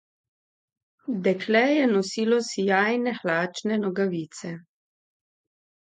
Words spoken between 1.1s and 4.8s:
Dekle je nosilo sijajne hlačne nogavice.